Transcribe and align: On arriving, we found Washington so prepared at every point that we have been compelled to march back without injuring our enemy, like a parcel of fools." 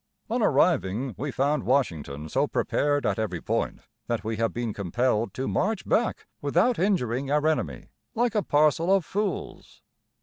On 0.31 0.41
arriving, 0.41 1.13
we 1.15 1.29
found 1.29 1.61
Washington 1.63 2.27
so 2.27 2.47
prepared 2.47 3.05
at 3.05 3.19
every 3.19 3.39
point 3.39 3.81
that 4.07 4.23
we 4.23 4.37
have 4.37 4.51
been 4.51 4.73
compelled 4.73 5.31
to 5.35 5.47
march 5.47 5.87
back 5.87 6.25
without 6.41 6.79
injuring 6.79 7.29
our 7.29 7.45
enemy, 7.45 7.89
like 8.15 8.33
a 8.33 8.41
parcel 8.41 8.91
of 8.91 9.05
fools." 9.05 9.83